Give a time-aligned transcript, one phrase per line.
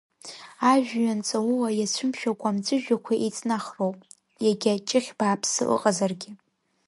[0.71, 3.97] Ажәҩан ҵаула иацәымшәакәа амҵәыжәҩақәа еиҵнахроуп,
[4.43, 6.31] иагьа ҷыхь бааԥсы ыҟазаргьы!